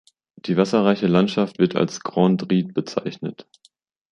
Die 0.37 0.57
wasserreiche 0.57 1.05
Landschaft 1.05 1.59
wird 1.59 1.75
als 1.75 1.99
"Grand 1.99 2.49
Ried" 2.51 2.73
bezeichnet. 2.73 3.47